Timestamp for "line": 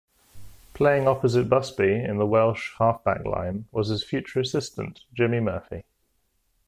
3.23-3.67